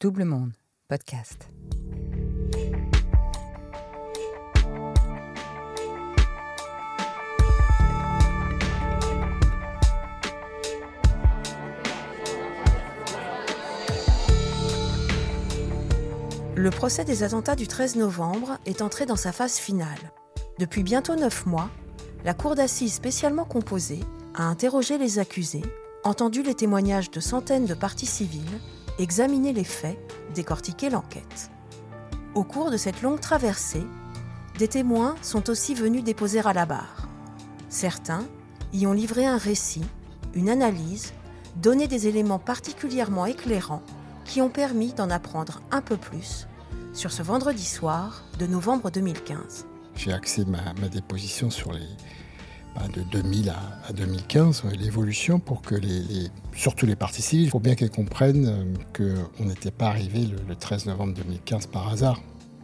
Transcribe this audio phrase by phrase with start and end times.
[0.00, 0.52] Double Monde,
[0.86, 1.48] podcast.
[16.54, 19.88] Le procès des attentats du 13 novembre est entré dans sa phase finale.
[20.60, 21.70] Depuis bientôt neuf mois,
[22.24, 24.04] la Cour d'assises spécialement composée
[24.36, 25.62] a interrogé les accusés,
[26.04, 28.60] entendu les témoignages de centaines de parties civiles,
[28.98, 29.98] examiné les faits,
[30.34, 31.50] décortiqué l'enquête.
[32.34, 33.86] Au cours de cette longue traversée,
[34.58, 37.08] des témoins sont aussi venus déposer à la barre.
[37.68, 38.24] Certains
[38.72, 39.84] y ont livré un récit,
[40.34, 41.12] une analyse,
[41.56, 43.82] donné des éléments particulièrement éclairants
[44.24, 46.46] qui ont permis d'en apprendre un peu plus
[46.92, 49.66] sur ce vendredi soir de novembre 2015.
[49.94, 51.86] J'ai axé ma, déposition sur les,
[52.94, 57.74] de 2000 à, 2015, l'évolution pour que les, surtout les parties civiles, il faut bien
[57.74, 62.20] qu'elles comprennent euh, qu'on n'était pas arrivé le, le 13 novembre 2015 par hasard,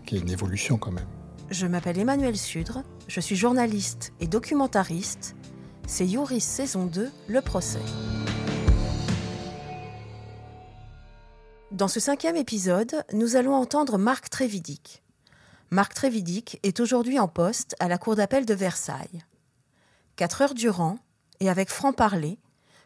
[0.07, 1.07] qu'il y une évolution quand même.
[1.51, 5.37] Je m'appelle Emmanuel Sudre, je suis journaliste et documentariste.
[5.87, 7.83] C'est Youris saison 2, le procès.
[11.71, 15.03] Dans ce cinquième épisode, nous allons entendre Marc Trévidic.
[15.71, 19.25] Marc Trévidic est aujourd'hui en poste à la Cour d'appel de Versailles.
[20.17, 20.99] Quatre heures durant,
[21.41, 22.39] et avec franc-parler,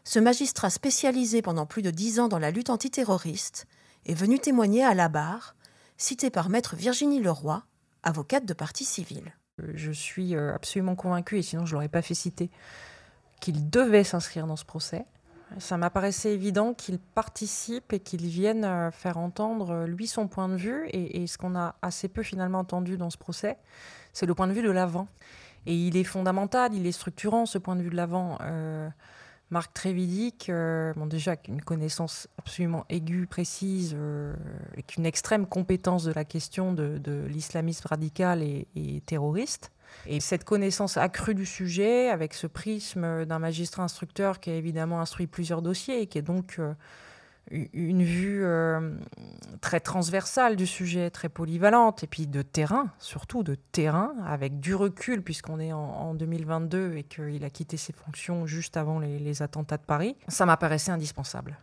[0.03, 3.67] ce magistrat spécialisé pendant plus de dix ans dans la lutte antiterroriste
[4.05, 5.55] est venu témoigner à la barre,
[5.97, 7.63] cité par maître Virginie Leroy,
[8.03, 9.35] avocate de partie civile.
[9.73, 12.49] Je suis euh, absolument convaincue, et sinon je ne l'aurais pas fait citer,
[13.39, 15.05] qu'il devait s'inscrire dans ce procès.
[15.57, 20.47] Ça m'apparaissait évident qu'il participe et qu'il vienne euh, faire entendre, euh, lui, son point
[20.47, 20.87] de vue.
[20.93, 23.57] Et, ce qu'on a assez peu finalement entendu dans ce procès,
[24.13, 25.07] c'est le point de vue de l'avant.
[25.65, 28.37] Et il est fondamental, il est structurant, ce point de vue de l'avant.
[28.41, 28.89] Euh,
[29.49, 30.51] Marc Trévidic,
[30.95, 33.97] bon, déjà une connaissance absolument aiguë, précise,
[34.77, 39.71] et qu'une extrême compétence de la question de, l'islamisme radical et terroriste.
[40.05, 45.01] Et cette connaissance accrue du sujet, avec ce prisme d'un magistrat instructeur qui a évidemment
[45.01, 46.73] instruit plusieurs dossiers et qui est donc euh,
[47.51, 48.45] une vue
[49.61, 54.75] très transversale du sujet, très polyvalente, et puis de terrain, surtout de terrain, avec du
[54.75, 59.41] recul, puisqu'on est en, 2022 et qu'il a quitté ses fonctions juste avant les, les
[59.41, 61.57] attentats de Paris, ça m'apparaissait indispensable.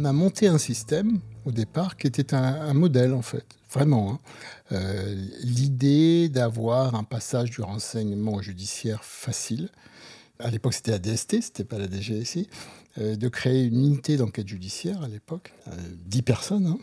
[0.00, 1.20] on a monté un système
[1.50, 4.12] au départ qui était un, modèle en fait, vraiment.
[4.12, 4.18] Hein.
[4.72, 9.68] Euh, l'idée d'avoir un passage du renseignement judiciaire facile,
[10.38, 12.48] à l'époque c'était la DST, c'était pas la DGSI,
[12.98, 15.52] euh, de créer une unité d'enquête judiciaire à l'époque,
[16.06, 16.78] 10 euh, personnes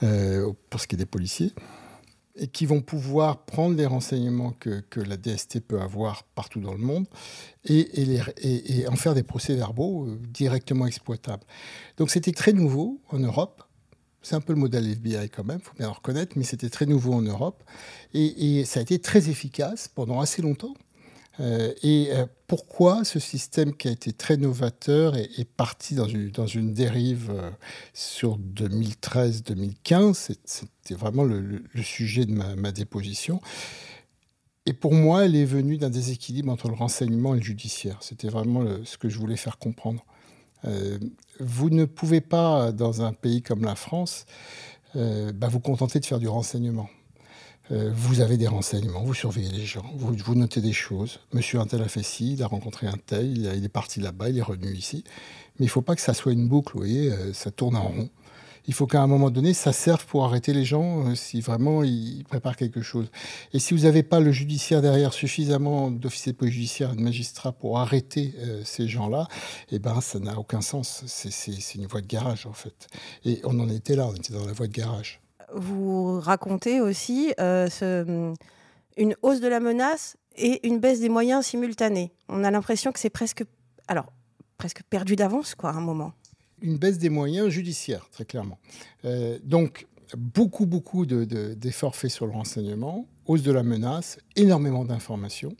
[0.00, 1.52] hein, pour ce qui est des policiers,
[2.36, 6.78] et qui vont pouvoir prendre les renseignements que, la DST peut avoir partout dans le
[6.78, 7.06] monde
[7.64, 11.44] et, en faire des procès-verbaux euh, directement exploitables.
[11.98, 13.62] Donc c'était très nouveau en Europe.
[14.22, 16.86] C'est un peu le modèle FBI quand même, faut bien le reconnaître, mais c'était très
[16.86, 17.62] nouveau en Europe.
[18.14, 20.74] et, ça a été très efficace pendant assez longtemps.
[21.40, 26.30] Euh, et euh, pourquoi ce système qui a été très novateur est, parti dans une,
[26.30, 27.50] dans une dérive euh,
[27.94, 33.40] sur 2013-2015 C'était vraiment le, sujet de ma, déposition.
[34.66, 37.98] Et pour moi, elle est venue d'un déséquilibre entre le renseignement et le judiciaire.
[38.00, 40.04] C'était vraiment ce que je voulais faire comprendre.
[41.40, 44.26] Vous ne pouvez pas, dans un pays comme la France,
[44.94, 46.88] bah, vous contenter de faire du renseignement.
[47.70, 51.20] Euh, vous avez des renseignements, vous surveillez les gens, vous, notez des choses.
[51.32, 54.30] Monsieur un tel a fait ci, il a rencontré un tel, il, est parti là-bas,
[54.30, 55.04] il est revenu ici.
[55.58, 57.76] Mais il ne faut pas que ça soit une boucle, vous voyez, euh, ça tourne
[57.76, 58.10] en rond.
[58.66, 61.82] Il faut qu'à un moment donné, ça serve pour arrêter les gens euh, si vraiment
[61.82, 63.10] ils préparent quelque chose.
[63.52, 67.00] Et si vous n'avez pas le judiciaire derrière suffisamment d'officiers de police judiciaire et de
[67.00, 68.34] magistrats pour arrêter
[68.64, 69.28] ces gens-là,
[69.70, 71.02] eh ben, ça n'a aucun sens.
[71.06, 72.86] C'est une voie de garage, en fait.
[73.24, 75.22] Et on en était là, on était dans la voie de garage
[75.54, 78.34] vous racontez aussi euh,
[78.96, 82.12] une hausse de la menace et une baisse des moyens simultanés.
[82.28, 83.44] On a l'impression que c'est presque,
[83.88, 84.06] alors,
[84.58, 86.12] presque perdu d'avance, quoi, à un moment.
[86.62, 88.58] Une baisse des moyens judiciaires, très clairement.
[89.04, 89.86] Euh, donc,
[90.16, 95.54] beaucoup, beaucoup d'efforts faits sur le renseignement, hausse de la menace, énormément d'informations.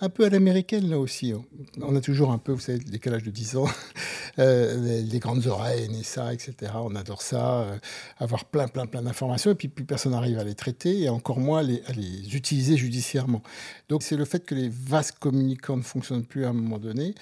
[0.00, 1.32] Un peu à l'américaine, là aussi.
[1.32, 1.44] Hein.
[1.80, 3.68] On a toujours un peu, vous savez, le décalage de 10 ans,
[4.38, 6.72] euh, les, grandes oreilles, NSA, etc.
[6.74, 7.78] On adore ça, euh,
[8.18, 11.38] avoir plein, plein, plein d'informations, et puis plus personne n'arrive à les traiter, et encore
[11.38, 13.42] moins à les, utiliser judiciairement.
[13.88, 17.14] Donc c'est le fait que les vases communicants ne fonctionnent plus à un moment donné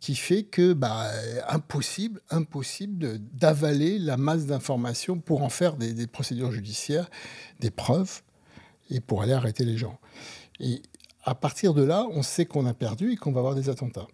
[0.00, 1.10] qui fait que, bah,
[1.48, 7.08] impossible, impossible d'avaler la masse d'informations pour en faire des, des procédures judiciaires,
[7.60, 8.22] des preuves,
[8.90, 9.98] et pour aller arrêter les gens.
[10.60, 10.82] Et
[11.24, 14.08] à partir de là, on sait qu'on a perdu et qu'on va avoir des attentats.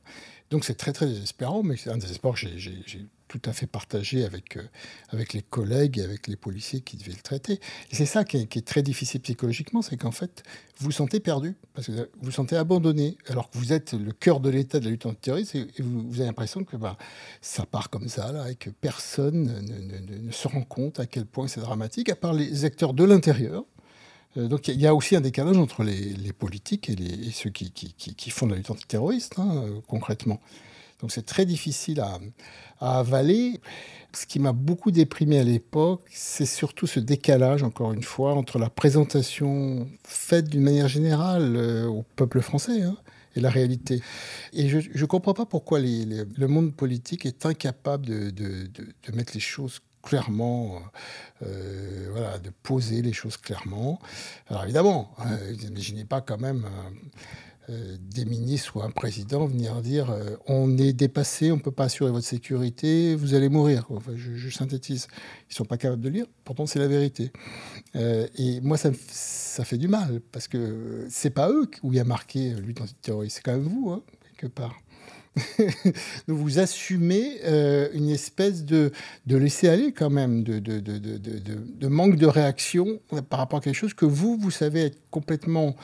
[0.50, 4.24] Donc c'est très très désespérant, mais c'est un désespoir que j'ai tout à fait partagé
[4.24, 4.62] avec, euh,
[5.10, 7.60] avec les collègues et avec les policiers qui devaient le traiter.
[7.90, 10.42] Et c'est ça qui est, très difficile psychologiquement, c'est qu'en fait,
[10.78, 14.12] vous vous sentez perdu, parce que vous vous sentez abandonné, alors que vous êtes le
[14.12, 16.96] cœur de l'État de la lutte antiterroriste, et, vous, avez l'impression que bah,
[17.42, 19.62] ça part comme ça, et que personne
[20.24, 23.64] ne, se rend compte à quel point c'est dramatique, à part les acteurs de l'intérieur,
[24.36, 28.46] donc il y a aussi un décalage entre les, politiques et, ceux qui, qui, font
[28.46, 30.40] de la lutte antiterroriste, hein, euh, concrètement.
[31.00, 32.18] Donc c'est très difficile à,
[32.80, 33.60] avaler.
[34.14, 38.58] Ce qui m'a beaucoup déprimé à l'époque, c'est surtout ce décalage, encore une fois, entre
[38.58, 42.96] la présentation faite d'une manière générale euh, au peuple français hein,
[43.36, 44.00] et la réalité.
[44.52, 49.40] Et je ne comprends pas pourquoi le monde politique est incapable de, de mettre les
[49.40, 50.80] choses clairement,
[51.42, 54.00] euh, voilà, de poser les choses clairement.
[54.48, 56.64] Alors évidemment, euh, n'imaginez pas quand même
[57.68, 60.16] euh, des ministres ou un président venir dire
[60.46, 63.86] on est dépassé, on ne peut pas assurer votre sécurité, vous allez mourir.
[64.16, 65.08] je, synthétise.
[65.42, 67.30] Ils ne sont pas capables de lire, pourtant c'est la vérité.
[67.94, 72.00] et moi, ça, ça fait du mal, parce que c'est pas eux où il y
[72.00, 74.02] a marqué lutte antiterroriste, c'est quand même vous, hein,
[74.38, 74.74] quelque part.
[76.26, 78.92] vous assumez euh, une espèce de,
[79.26, 83.74] de laisser aller quand même, de, de, de, manque de réaction par rapport à quelque
[83.74, 85.76] chose que vous, vous savez être complètement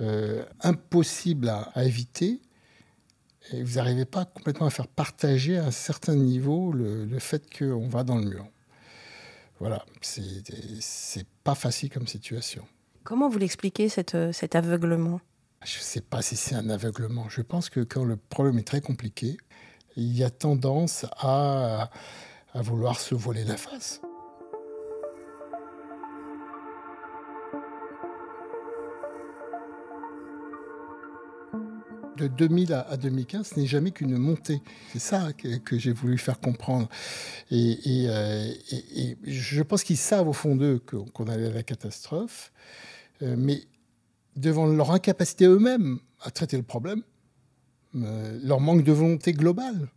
[0.00, 2.40] euh, impossible à, éviter.
[3.52, 7.42] Et vous n'arrivez pas complètement à faire partager à un certain niveau le, le fait
[7.58, 8.46] qu'on va dans le mur.
[9.58, 12.64] Voilà, c'est pas facile comme situation.
[13.04, 15.20] Comment vous l'expliquez, cet aveuglement?
[15.64, 17.28] Je ne sais pas si c'est un aveuglement.
[17.28, 19.36] Je pense que quand le problème est très compliqué,
[19.96, 21.90] il y a tendance à,
[22.54, 24.00] à vouloir se voler la face.
[32.16, 34.62] de 2000 à 2015, ce n'est jamais qu'une montée.
[34.92, 36.88] C'est ça que, j'ai voulu faire comprendre.
[37.50, 37.78] Et,
[38.08, 38.52] euh,
[39.24, 42.52] je pense qu'ils savent au fond d'eux qu'on allait à la catastrophe.
[43.22, 43.62] Euh, mais
[44.36, 47.02] devant leur incapacité eux-mêmes à traiter le problème,
[47.96, 49.88] euh, leur manque de volonté globale.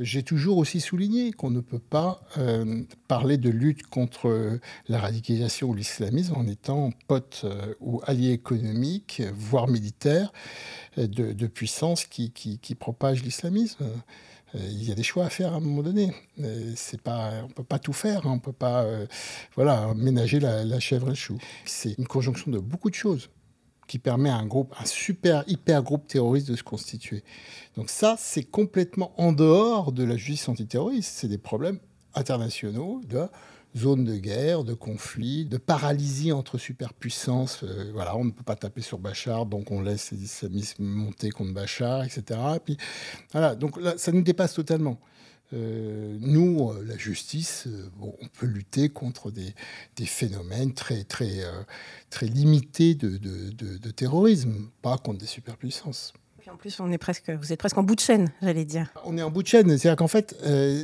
[0.00, 4.58] J'ai toujours aussi souligné qu'on ne peut pas euh, parler de lutte contre
[4.88, 10.32] la radicalisation ou l'islamisme en étant pote euh, ou allié économique, voire militaire,
[10.96, 13.84] de, puissance qui, qui, propage l'islamisme.
[14.54, 16.12] Il y a des choix à faire à un moment donné.
[16.76, 18.30] C'est pas, on peut pas tout faire, hein.
[18.30, 18.86] on peut pas
[19.56, 21.38] voilà, ménager la chèvre et le chou.
[21.64, 23.28] C'est une conjonction de beaucoup de choses
[23.86, 27.22] qui permet à un groupe, un super hyper groupe terroriste de se constituer.
[27.76, 31.12] Donc ça, c'est complètement en dehors de la justice antiterroriste.
[31.14, 31.78] C'est des problèmes
[32.14, 33.26] internationaux de
[33.76, 37.64] zones de guerre, de conflits, de paralysie entre superpuissances.
[37.64, 41.30] Euh, voilà, on ne peut pas taper sur Bachar, donc on laisse les islamistes monter
[41.30, 42.40] contre Bachar, etc.
[42.56, 42.76] Et puis,
[43.32, 44.98] voilà, donc ça nous dépasse totalement.
[45.52, 49.54] Euh, nous, euh, la justice, euh, on peut lutter contre des,
[50.06, 51.42] phénomènes très, très,
[52.10, 56.12] très limités de, terrorisme, pas contre des superpuissances.
[56.38, 58.92] Puis en plus, on est presque, vous êtes presque en bout de chaîne, j'allais dire.
[59.06, 60.36] On est en bout de chaîne, c'est-à-dire qu'en fait,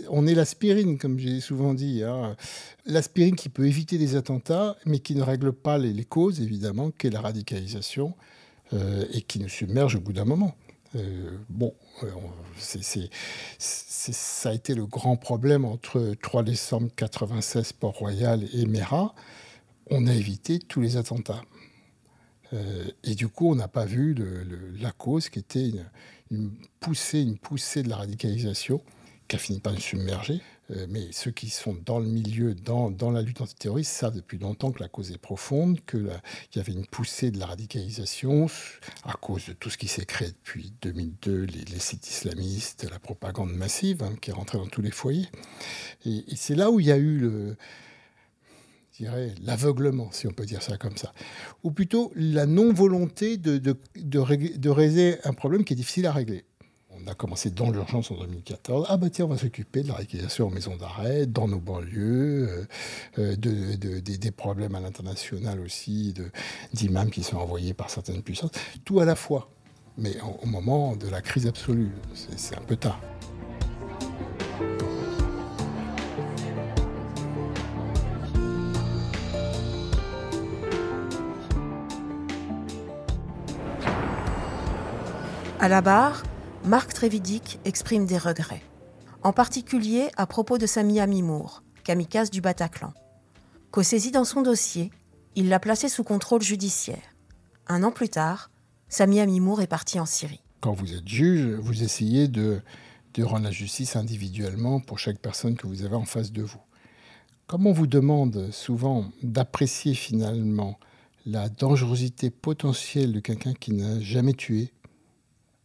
[0.09, 2.03] on est l'aspirine, comme j'ai souvent dit.
[2.03, 2.35] Hein.
[2.87, 6.91] L'aspirine qui peut éviter des attentats, mais qui ne règle pas les, les causes, évidemment,
[6.91, 8.15] qu'est la radicalisation,
[9.13, 10.55] et qui nous submerge au bout d'un moment.
[10.97, 12.11] Euh, bon, euh,
[12.59, 19.15] ça a été le grand problème entre 3 décembre 96, Port-Royal et Mera.
[19.91, 21.43] On a évité tous les attentats.
[22.53, 24.17] Euh, et du coup, on n'a pas vu
[24.81, 25.71] la cause qui était
[26.31, 26.51] une,
[26.81, 28.83] poussée, une poussée de la radicalisation
[29.29, 30.41] qui a fini par nous submerger.
[30.71, 34.39] Euh, mais ceux qui sont dans le milieu, dans, dans, la lutte antiterroriste, savent depuis
[34.39, 36.11] longtemps que la cause est profonde, qu'il
[36.55, 38.47] y avait une poussée de la radicalisation
[39.05, 43.53] à cause de tout ce qui s'est créé depuis 2002, les, sites islamistes, la propagande
[43.53, 45.29] massive hein, qui est rentrée dans tous les foyers.
[46.05, 47.57] Et, c'est là où il y a eu le,
[49.43, 51.13] l'aveuglement, si on peut dire ça comme ça,
[51.63, 56.13] ou plutôt la non-volonté de, de, de, de, régler un problème qui est difficile à
[56.13, 56.45] régler
[57.05, 58.87] on a commencé dans l'urgence en 2014.
[58.89, 62.67] Ah bah tiens, on va s'occuper de la réquisition en maison d'arrêt, dans nos banlieues,
[63.19, 66.15] euh, euh, des problèmes à l'international aussi,
[66.73, 68.53] d'imams qui sont envoyés par certaines puissances.
[68.85, 69.51] Tout à la fois,
[69.97, 71.93] mais au moment de la crise absolue.
[72.15, 73.01] C'est un peu tard.
[85.63, 86.23] À la barre,
[86.65, 88.63] Marc Trévidic exprime des regrets,
[89.23, 92.93] en particulier à propos de sa Miami Moore, kamikaze du Bataclan.
[93.71, 94.91] Qu'au saisi dans son dossier,
[95.37, 97.17] il l'a placé sous contrôle judiciaire.
[97.67, 98.51] Un an plus tard,
[98.89, 100.43] Samia Mimour est partie en Syrie.
[100.61, 102.61] Quand vous êtes juge, vous essayez de,
[103.15, 106.61] de rendre la justice individuellement pour chaque personne que vous avez en face de vous.
[107.47, 110.79] Comme on vous demande souvent d'apprécier finalement
[111.25, 114.73] la dangerosité potentielle de quelqu'un qui n'a jamais tué,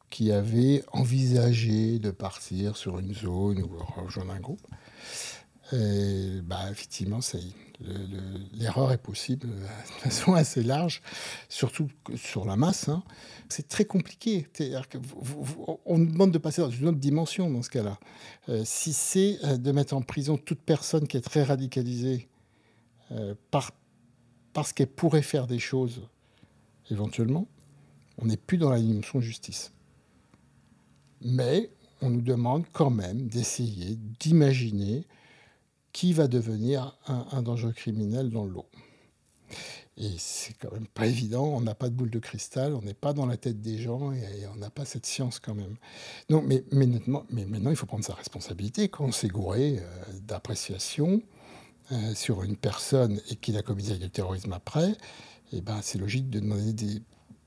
[0.09, 3.69] qui avait envisagé de partir sur une zone ou
[4.01, 4.65] rejoindre un groupe,
[5.73, 7.19] et bah, effectivement,
[8.53, 9.65] l'erreur est possible de
[10.03, 11.01] façon assez large,
[11.49, 12.87] surtout sur la masse.
[12.87, 13.03] Hein.
[13.49, 14.47] C'est très compliqué.
[15.85, 17.99] On nous demande de passer dans une autre dimension dans ce cas-là.
[18.49, 22.27] Euh, si c'est euh, de mettre en prison toute personne qui est très radicalisée
[23.11, 23.71] euh, par,
[24.53, 26.07] parce qu'elle pourrait faire des choses
[26.91, 27.47] éventuellement,
[28.19, 29.71] on n'est plus dans la dimension justice.
[31.25, 35.05] Mais on nous demande quand même d'essayer d'imaginer
[35.91, 38.65] qui va devenir un, danger criminel dans l'eau.
[39.97, 42.93] Et c'est quand même pas évident, on n'a pas de boule de cristal, on n'est
[42.93, 45.77] pas dans la tête des gens et, on n'a pas cette science quand même.
[46.29, 46.87] Donc, mais, mais,
[47.29, 48.89] mais, maintenant, il faut prendre sa responsabilité.
[48.89, 49.83] Quand on s'est gouré euh,
[50.21, 51.21] d'appréciation
[51.93, 55.97] euh, sur une personne et qu'il a commis du terrorisme après, et eh ben, c'est
[55.97, 57.01] logique de demander des.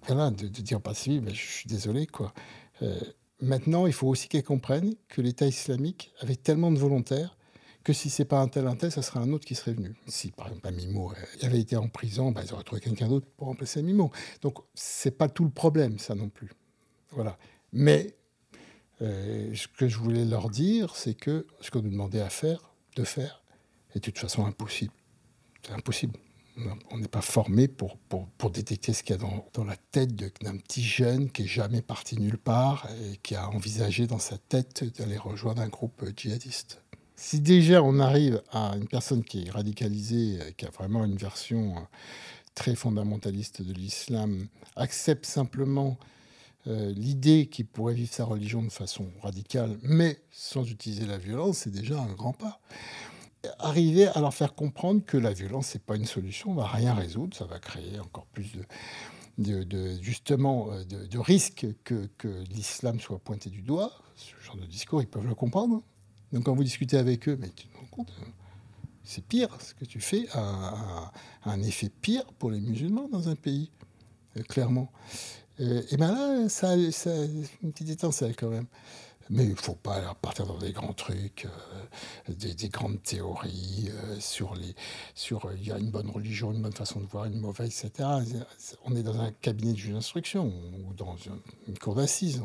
[0.06, 2.32] Voilà, de, dire pas si, mais je suis désolé, quoi.
[2.80, 2.98] Euh,
[3.40, 7.36] maintenant, il faut aussi qu'elle comprenne que l'État islamique avait tellement de volontaires
[7.84, 9.94] que si c'est pas un tel, un tel, ça serait un autre qui serait venu.
[10.08, 13.46] Si par exemple Mimo avait été en prison, bah, ils auraient trouvé quelqu'un d'autre pour
[13.46, 14.10] remplacer Mimo.
[14.42, 16.50] Donc c'est pas tout le problème, ça non plus.
[17.12, 17.38] Voilà.
[17.72, 18.14] Mais
[19.00, 22.74] euh, ce que je voulais leur dire, c'est que ce qu'on nous demandait à faire,
[22.96, 23.42] de faire,
[23.94, 24.92] est de toute façon impossible.
[25.62, 26.18] C'est impossible.
[26.90, 29.22] On n'est pas formé pour, pour, détecter ce qu'il y a
[29.54, 33.48] dans, la tête d'un petit jeune qui est jamais parti nulle part et qui a
[33.48, 36.82] envisagé dans sa tête d'aller rejoindre un groupe djihadiste.
[37.14, 41.76] Si déjà on arrive à une personne qui est radicalisée, qui a vraiment une version
[41.76, 41.80] euh,
[42.54, 44.46] très fondamentaliste de l'islam,
[44.76, 45.98] accepte simplement
[46.66, 51.58] euh, l'idée qu'il pourrait vivre sa religion de façon radicale, mais sans utiliser la violence,
[51.58, 52.60] c'est déjà un grand pas.
[53.60, 57.36] Arriver à leur faire comprendre que la violence, n'est pas une solution, va rien résoudre,
[57.36, 58.52] ça va créer encore plus
[59.38, 63.92] de, justement euh, de, risques que, que l'islam soit pointé du doigt.
[64.16, 65.82] Ce genre de discours, ils peuvent le comprendre.
[66.32, 68.24] Donc quand vous discutez avec eux, mais tu te rends compte, euh,
[69.04, 69.56] c'est pire.
[69.60, 71.12] Ce que tu fais a,
[71.44, 73.70] un effet pire pour les musulmans dans un pays,
[74.36, 74.90] euh, clairement.
[75.60, 77.10] Et bien là, ça, ça,
[77.62, 78.66] une petite étincelle quand même.
[79.30, 81.46] Mais il ne faut pas partir dans des grands trucs,
[82.28, 84.74] euh, des, grandes théories euh, sur les,
[85.14, 87.84] sur euh, il y a une bonne religion, une bonne façon de voir, une mauvaise,
[87.84, 88.08] etc.
[88.84, 91.16] On est dans un cabinet de juge d'instruction ou dans
[91.66, 92.42] une, cour d'assises.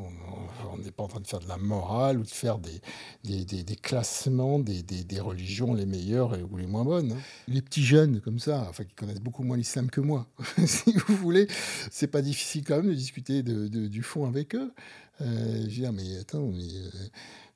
[0.74, 2.82] On n'est pas en train de faire de la morale ou de faire des,
[3.24, 7.16] des, des, classements des, des, religions les meilleures ou les moins bonnes.
[7.48, 10.28] Les petits jeunes comme ça, enfin qui connaissent beaucoup moins l'islam que moi,
[10.66, 11.48] si vous voulez,
[11.92, 14.74] c'est pas difficile quand même de discuter du fond avec eux.
[15.22, 16.64] Euh, je dis, mais attends, mais.
[16.64, 16.90] Euh,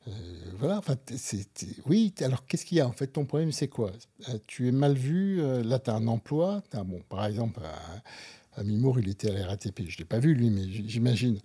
[0.07, 0.11] euh,
[0.57, 0.95] voilà, enfin,
[1.85, 3.91] oui, alors qu'est-ce qu'il y a En fait, ton problème, c'est quoi?
[4.47, 6.63] Tu es mal vu, là, tu as un emploi.
[6.71, 7.59] As, bon, par exemple,
[8.55, 9.81] à, Mimour, il était à la RATP.
[9.87, 11.39] Je ne l'ai pas vu, lui, mais j'imagine.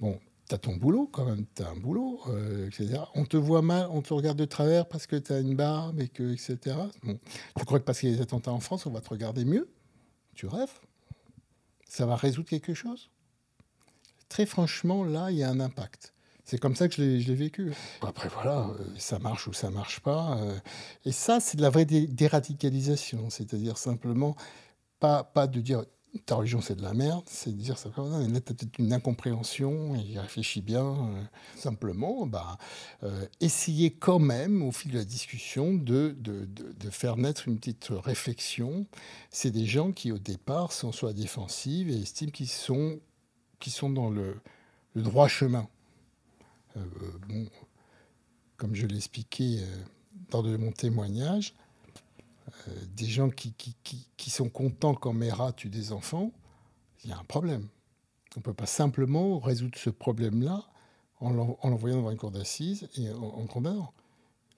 [0.00, 2.20] Bon, tu as ton boulot quand même, tu as un boulot,
[2.66, 3.00] etc.
[3.14, 5.98] On te voit mal, on te regarde de travers parce que tu as une barbe,
[6.00, 6.76] et que, etc.
[7.02, 7.18] Bon,
[7.56, 9.46] tu crois que parce qu'il y a des attentats en France, on va te regarder
[9.46, 9.66] mieux?
[10.34, 10.78] Tu rêves?
[11.88, 13.08] Ça va résoudre quelque chose?
[14.28, 16.14] Très franchement, là, il y a un impact.
[16.44, 17.72] C'est comme ça que je l'ai vécu.
[18.02, 20.36] Après, voilà, euh, ça marche ou ça marche pas.
[20.38, 20.54] Euh,
[21.06, 23.30] et ça, c'est de la vraie déradicalisation.
[23.30, 24.36] C'est-à-dire simplement,
[25.00, 25.84] pas, pas de dire
[26.26, 28.92] ta religion c'est de la merde, c'est de dire simplement, là, tu as peut-être une
[28.92, 30.84] incompréhension, et il réfléchit bien.
[30.84, 31.24] Euh,
[31.56, 32.58] simplement, bah,
[33.40, 37.88] essayer quand même, au fil de la discussion, de, de, de, faire naître une petite
[37.90, 38.86] réflexion.
[39.30, 43.00] C'est des gens qui, au départ, sont soit défensifs et estiment qu'ils sont
[43.64, 44.36] qui sont dans le,
[44.94, 45.66] droit chemin.
[46.76, 46.84] Euh,
[48.58, 49.76] comme je l'expliquais euh,
[50.28, 51.54] dans de mon témoignage,
[52.68, 53.54] euh, des gens qui,
[54.28, 56.30] sont contents quand Mera tue des enfants,
[57.02, 57.66] il y a un problème.
[58.36, 60.62] On ne peut pas simplement résoudre ce problème-là
[61.20, 63.94] en l'envoyant dans une cour d'assises et en, condamnant.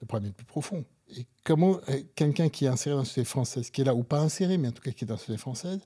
[0.01, 0.83] Le problème est plus profond.
[1.15, 1.79] Et comment
[2.15, 4.67] quelqu'un qui est inséré dans la société française, qui est là, ou pas inséré, mais
[4.67, 5.79] en tout cas qui est dans la société française,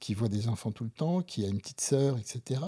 [0.00, 2.60] qui voit des enfants tout le temps, qui a une petite sœur, etc.,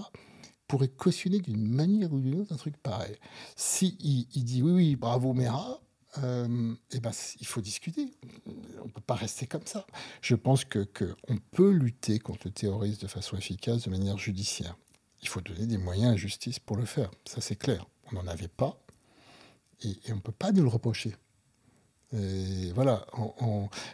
[0.69, 3.17] pourrait cautionner d'une manière ou d'une autre un truc pareil.
[3.57, 5.83] Si il, dit oui, oui, bravo Mera,
[6.19, 7.11] euh, eh ben,
[7.41, 8.15] il faut discuter.
[8.81, 9.87] On ne peut pas rester comme ça.
[10.21, 11.15] Je pense qu'on que
[11.51, 14.77] peut lutter contre le terrorisme de façon efficace de manière judiciaire.
[15.21, 17.11] Il faut donner des moyens à la justice pour le faire.
[17.27, 17.87] Ça, c'est clair.
[18.11, 18.83] On n'en avait pas
[19.83, 21.15] et, et on ne peut pas nous le reprocher.
[22.15, 23.07] Et voilà,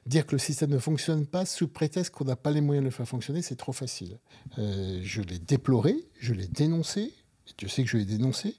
[0.07, 2.89] dire que le système ne fonctionne pas sous prétexte qu'on n'a pas les moyens de
[2.89, 4.19] le faire fonctionner, c'est trop facile.
[4.59, 7.01] Euh, je l'ai déploré, je l'ai dénoncé,
[7.47, 8.57] et Dieu sait que je l'ai dénoncé,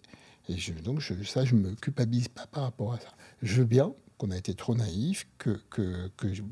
[0.48, 3.10] et donc ça, je ne me culpabilise pas par rapport à ça.
[3.42, 5.60] Je veux bien qu'on a été trop naïf, que,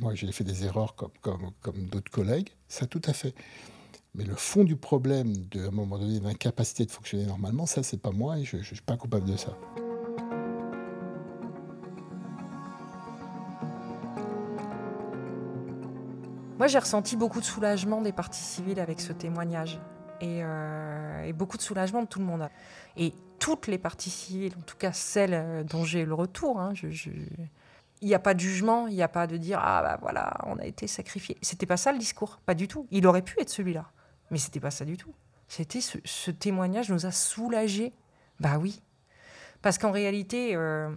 [0.01, 3.33] moi j'ai fait des erreurs comme, d'autres collègues, ça tout à fait.
[4.15, 8.01] Mais le fond du problème, à un moment donné, d'incapacité de fonctionner normalement, ça, c'est
[8.01, 9.55] pas moi et je ne suis pas coupable de ça.
[16.57, 19.79] Moi, j'ai ressenti beaucoup de soulagement des parties civiles avec ce témoignage.
[20.23, 22.49] Euh, et, beaucoup de soulagement de tout le monde.
[22.95, 26.59] Et toutes les parties civiles, en tout cas celles euh, dont j'ai eu le retour,
[26.59, 26.73] hein,
[28.01, 30.35] il n'y a pas de jugement, il n'y a pas de dire ah bah voilà,
[30.47, 31.37] on a été sacrifié.
[31.43, 32.87] C'était pas ça le discours, pas du tout.
[32.89, 33.91] Il aurait pu être celui-là,
[34.31, 35.13] mais c'était pas ça du tout.
[35.47, 37.93] C'était ce, témoignage nous a soulagés.
[38.39, 38.81] Bah oui,
[39.61, 40.89] parce qu'en réalité, euh,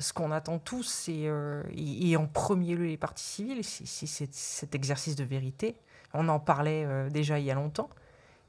[0.00, 5.14] ce qu'on attend tous, euh, et, en premier lieu les parties civiles, c'est cet exercice
[5.14, 5.76] de vérité.
[6.14, 7.90] On en parlait euh, déjà il y a longtemps,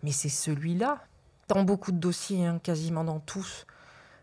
[0.02, 1.04] mais c'est celui-là.
[1.50, 3.66] Dans beaucoup de dossiers, hein, quasiment dans tous,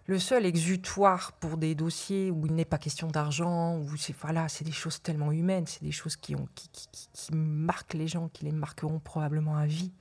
[0.07, 4.49] le seul exutoire pour des dossiers où il n'est pas question d'argent, où c'est voilà,
[4.49, 6.71] c'est des choses tellement humaines, c'est des choses qui, ont, qui,
[7.13, 9.93] qui, marquent les gens, qui les marqueront probablement à vie.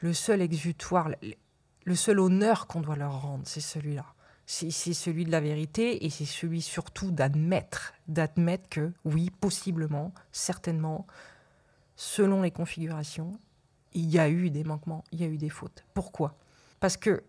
[0.00, 1.10] Le seul exutoire,
[1.84, 4.15] le seul honneur qu'on doit leur rendre, c'est celui-là
[4.46, 11.06] c'est celui de la vérité et c'est celui surtout d'admettre, d'admettre que oui, possiblement, certainement,
[11.96, 13.38] selon les configurations,
[13.92, 15.84] il y a eu des manquements, il y a eu des fautes.
[15.94, 16.36] Pourquoi?
[16.78, 17.24] Parce que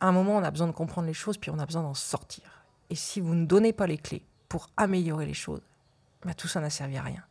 [0.00, 1.94] à un moment, on a besoin de comprendre les choses, puis on a besoin d'en
[1.94, 2.64] sortir.
[2.90, 5.62] Et si vous ne donnez pas les clés pour améliorer les choses,
[6.24, 7.24] bah, tout ça n'a servi à rien.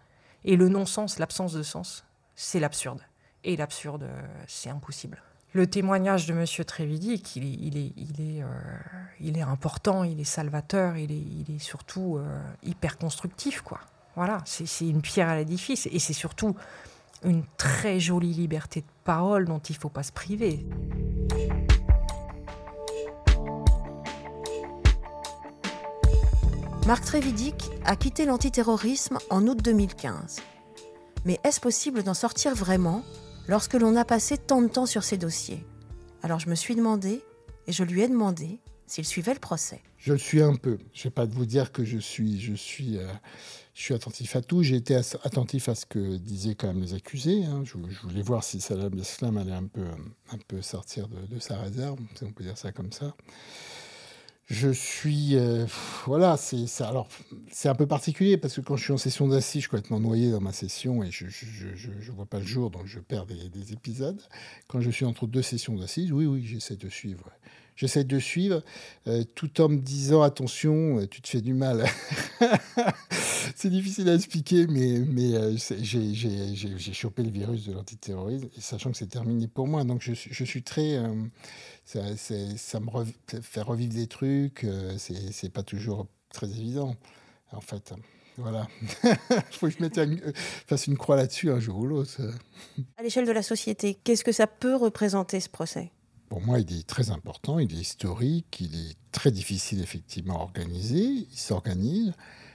[0.44, 2.06] Et le non-sens, l'absence de sens,
[2.36, 3.02] c'est l'absurde.
[3.44, 5.22] Et l'absurde, euh, c'est impossible
[5.54, 6.46] le témoignage de M.
[6.66, 8.44] Trévidic, euh,
[9.20, 13.62] il est important, il est salvateur, il est, il est surtout euh, hyper constructif.
[13.62, 13.80] Quoi.
[14.16, 16.56] Voilà, c'est une pierre à l'édifice et c'est surtout
[17.24, 20.66] une très jolie liberté de parole dont il ne faut pas se priver.
[26.86, 30.38] Marc Trévidic a quitté l'antiterrorisme en août 2015.
[31.26, 33.04] Mais est-ce possible d'en sortir vraiment?
[33.48, 35.66] Lorsque l'on a passé tant de temps sur ces dossiers.
[36.22, 37.22] Alors je me suis demandé,
[37.68, 39.82] et je lui ai demandé, s'il suivait le procès.
[39.98, 40.78] Je le suis un peu.
[40.94, 43.08] Je ne vais pas vous dire que je suis, je suis, euh,
[43.74, 44.64] je suis attentif à tout.
[44.64, 47.44] J'ai été attentif à ce que disaient quand même les accusés.
[47.44, 47.64] Hein.
[47.66, 49.84] Je, voulais voir si Salah Abdeslam allait un peu,
[50.32, 53.16] un peu sortir de, de, sa réserve, si on peut dire ça comme ça
[54.48, 55.66] je suis euh,
[56.06, 57.10] voilà c'est ça alors
[57.52, 60.00] c'est un peu particulier parce que quand je suis en session d'assises je suis complètement
[60.00, 63.26] noyé dans ma session et je je, je, vois pas le jour donc je perds
[63.26, 64.22] des, des épisodes.
[64.68, 67.30] Quand je suis entre deux sessions d'assises oui oui j'essaie de suivre
[67.78, 68.62] j'essaie de suivre
[69.08, 71.86] euh, tout en me disant attention euh, tu te fais du mal
[73.56, 79.08] c'est difficile à expliquer mais mais j'ai chopé le virus de l'antiterrorisme sachant que c'est
[79.08, 81.00] terminé pour moi donc je, je suis très
[81.88, 82.02] ça,
[82.58, 82.90] ça me
[83.42, 86.98] fait revivre des trucs, euh, c'est pas toujours très évident,
[87.54, 87.94] en fait.
[88.36, 88.68] Voilà.
[89.04, 89.18] Il
[89.52, 90.00] faut que je mette
[90.68, 92.20] fasse une croix là-dessus un jour ou l'autre.
[92.98, 95.92] À l'échelle de la société, qu'est-ce que ça peut représenter ce procès?
[96.30, 100.44] Pour moi, il est très important, il est historique, il est très difficile effectivement à
[100.44, 102.14] organiser, il s'organise.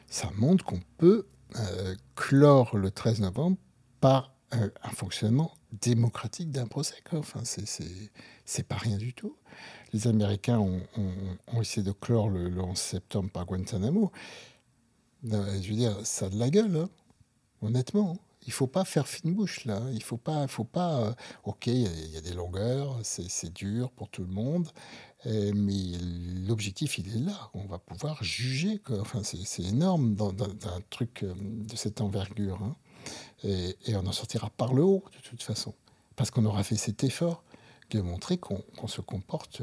[0.09, 3.57] Ça montre qu'on peut euh, clore le 13 novembre
[4.01, 6.97] par euh, un fonctionnement démocratique d'un procès.
[7.13, 9.37] Enfin, c'est pas rien du tout.
[9.95, 10.81] Les Américains ont,
[11.61, 14.13] essayé de clore le, 11 septembre par Guantanamo.
[15.25, 16.89] Je veux dire, ça a de la gueule, hein,
[17.63, 18.19] honnêtement.
[18.47, 19.81] Il faut pas faire fine bouche là.
[19.93, 21.01] Il faut pas, faut pas.
[21.01, 21.13] Euh,
[21.45, 24.69] ok, il y, a des longueurs, c'est dur pour tout le monde,
[25.25, 25.93] mais
[26.47, 27.51] l'objectif il est là.
[27.55, 28.81] On va pouvoir juger.
[29.01, 32.61] Enfin, c'est énorme d'un truc de cette envergure.
[32.63, 32.77] Hein.
[33.45, 35.75] Et, on en sortira par le haut, de toute façon.
[36.17, 37.43] Parce qu'on aura fait cet effort
[37.91, 39.63] de montrer qu'on se comporte,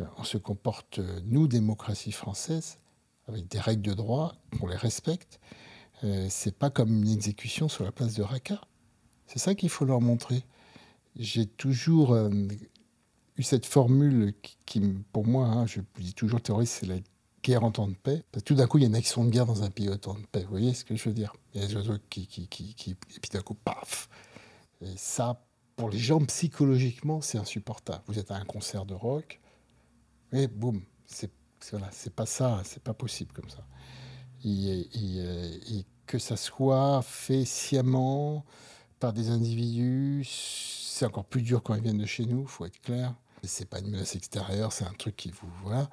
[0.00, 2.78] euh, on se comporte, nous, démocratie française,
[3.28, 5.38] avec des règles de droit, qu'on les respecte.
[6.04, 8.60] Euh, c'est pas comme une exécution sur la place de Raqqa.
[9.26, 10.44] C'est ça qu'il faut leur montrer.
[11.16, 12.30] J'ai toujours euh,
[13.36, 14.34] eu cette formule
[14.66, 14.80] qui,
[15.12, 16.98] pour moi, hein, je dis toujours terroriste, c'est la
[17.42, 18.22] guerre en temps de paix.
[18.44, 20.14] tout d'un coup, il y a une action de guerre dans un pays en temps
[20.14, 20.42] de paix.
[20.42, 21.34] Vous voyez ce que je veux dire?
[21.54, 24.08] Il y a des oiseaux qui, Et puis d'un coup, paf
[24.96, 25.42] ça,
[25.76, 28.02] pour les gens, psychologiquement, c'est insupportable.
[28.06, 29.40] Vous êtes à un concert de rock,
[30.32, 31.30] et boum, c'est
[31.70, 33.66] voilà, pas ça, c'est pas possible comme ça.
[34.44, 38.44] Et, et, que ça soit fait sciemment
[38.98, 42.80] par des individus, c'est encore plus dur quand ils viennent de chez nous, faut être
[42.80, 43.14] clair.
[43.44, 45.48] C'est pas une menace extérieure, c'est un truc qui vous.
[45.62, 45.88] Voilà.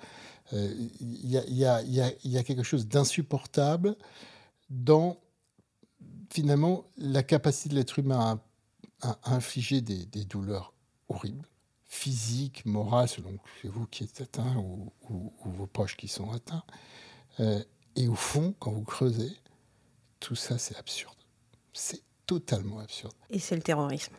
[0.52, 3.96] Il y, a, y, a, quelque chose d'insupportable
[4.70, 5.18] dans,
[6.32, 8.42] finalement, la capacité de l'être humain
[9.02, 10.74] à, infliger des, douleurs
[11.10, 11.48] horribles,
[11.86, 14.92] physiques, morales, selon que c'est vous qui êtes atteint ou,
[15.46, 16.64] vos proches qui sont atteints.
[17.40, 17.64] Euh,
[17.98, 19.32] et au fond, quand vous creusez,
[20.20, 21.16] tout ça, c'est absurde.
[21.74, 23.14] C'est totalement absurde.
[23.32, 24.14] Et c'est le terrorisme.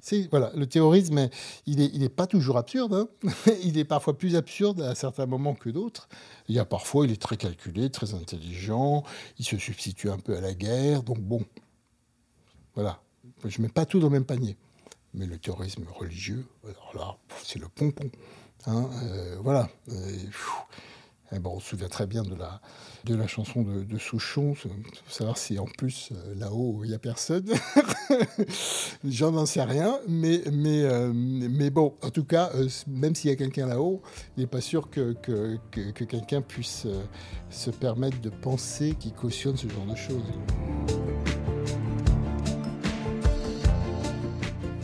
[0.00, 1.28] C'est voilà, le terrorisme,
[1.66, 2.94] il n'est il est pas toujours absurde.
[2.94, 3.30] Hein.
[3.62, 6.08] il est parfois plus absurde à certains moments que d'autres.
[6.48, 9.02] Il y a parfois, il est très calculé, très intelligent.
[9.38, 11.02] Il se substitue un peu à la guerre.
[11.02, 11.44] Donc bon,
[12.74, 13.00] voilà.
[13.44, 14.56] Je mets pas tout dans le même panier.
[15.12, 18.10] Mais le terrorisme religieux, alors là, c'est le pompon.
[18.66, 18.88] Hein.
[19.02, 19.68] Euh, voilà.
[21.44, 24.54] On se souvient très bien de la, chanson de, Souchon,
[25.08, 27.46] savoir si en plus euh, là-haut il n'y a personne.
[29.04, 33.66] J'en sais rien, euh, mais bon, en tout cas, euh, même s'il y a quelqu'un
[33.66, 34.02] là-haut,
[34.36, 35.14] il n'est pas sûr que
[35.70, 36.86] quelqu'un puisse
[37.50, 41.33] se permettre de penser qu'il cautionne ce genre de choses.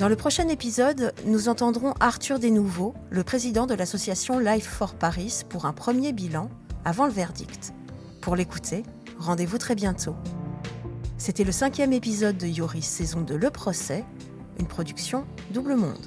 [0.00, 5.42] Dans le prochain épisode, nous entendrons Arthur Desnouveaux, le président de l'association Life for Paris,
[5.50, 6.48] pour un premier bilan
[6.86, 7.74] avant le verdict.
[8.22, 8.82] Pour l'écouter,
[9.18, 10.16] rendez-vous très bientôt.
[11.18, 14.06] C'était le cinquième épisode de Yoris saison de Le Procès,
[14.58, 16.06] une production Double Monde.